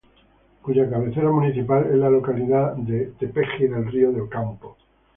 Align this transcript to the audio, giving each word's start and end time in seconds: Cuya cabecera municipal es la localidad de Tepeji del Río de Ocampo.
Cuya 0.63 0.89
cabecera 0.89 1.29
municipal 1.29 1.85
es 1.87 1.95
la 1.95 2.09
localidad 2.09 2.73
de 2.75 3.13
Tepeji 3.19 3.67
del 3.67 3.85
Río 3.91 4.11
de 4.11 4.21
Ocampo. 4.21 4.75